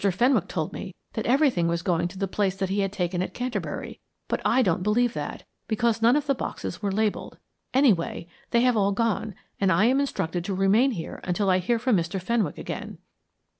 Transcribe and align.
Fenwick 0.01 0.47
told 0.47 0.73
me 0.73 0.95
that 1.13 1.27
everything 1.27 1.67
was 1.67 1.83
going 1.83 2.07
to 2.07 2.17
the 2.17 2.27
place 2.27 2.55
that 2.55 2.69
he 2.69 2.79
had 2.79 2.91
taken 2.91 3.21
at 3.21 3.35
Canterbury, 3.35 3.99
but 4.27 4.41
I 4.43 4.63
don't 4.63 4.81
believe 4.81 5.13
that, 5.13 5.43
because 5.67 6.01
none 6.01 6.15
of 6.15 6.25
the 6.25 6.33
boxes 6.33 6.81
were 6.81 6.91
labelled. 6.91 7.37
Anyway, 7.71 8.27
they 8.49 8.61
have 8.61 8.75
all 8.75 8.93
gone, 8.93 9.35
and 9.59 9.71
I 9.71 9.85
am 9.85 9.99
instructed 9.99 10.43
to 10.45 10.55
remain 10.55 10.89
here 10.93 11.21
until 11.23 11.51
I 11.51 11.59
hear 11.59 11.77
from 11.77 11.97
Mr. 11.97 12.19
Fenwick 12.19 12.57
again." 12.57 12.97